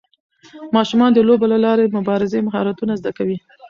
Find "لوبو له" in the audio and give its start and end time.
1.27-1.57